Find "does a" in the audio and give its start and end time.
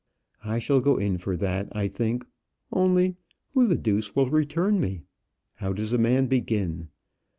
5.73-5.99